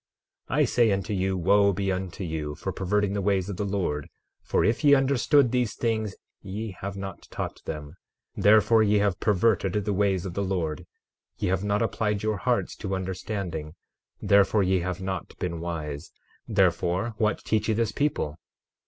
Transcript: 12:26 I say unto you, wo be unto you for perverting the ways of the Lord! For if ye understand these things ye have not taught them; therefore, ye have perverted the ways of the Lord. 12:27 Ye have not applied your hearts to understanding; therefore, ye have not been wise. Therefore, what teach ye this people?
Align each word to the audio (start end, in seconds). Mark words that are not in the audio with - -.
12:26 0.49 0.57
I 0.57 0.65
say 0.65 0.91
unto 0.91 1.13
you, 1.13 1.37
wo 1.37 1.73
be 1.73 1.91
unto 1.91 2.23
you 2.23 2.55
for 2.55 2.71
perverting 2.71 3.13
the 3.13 3.21
ways 3.21 3.49
of 3.49 3.57
the 3.57 3.63
Lord! 3.65 4.09
For 4.41 4.65
if 4.65 4.83
ye 4.83 4.95
understand 4.95 5.51
these 5.51 5.75
things 5.75 6.15
ye 6.41 6.71
have 6.71 6.97
not 6.97 7.27
taught 7.29 7.61
them; 7.65 7.93
therefore, 8.35 8.81
ye 8.81 8.97
have 8.97 9.19
perverted 9.19 9.73
the 9.73 9.93
ways 9.93 10.25
of 10.25 10.33
the 10.33 10.41
Lord. 10.41 10.87
12:27 11.37 11.41
Ye 11.43 11.49
have 11.49 11.63
not 11.63 11.81
applied 11.83 12.23
your 12.23 12.37
hearts 12.37 12.75
to 12.77 12.95
understanding; 12.95 13.75
therefore, 14.19 14.63
ye 14.63 14.79
have 14.79 15.03
not 15.03 15.37
been 15.37 15.59
wise. 15.61 16.11
Therefore, 16.47 17.13
what 17.19 17.45
teach 17.45 17.67
ye 17.69 17.75
this 17.75 17.91
people? 17.91 18.39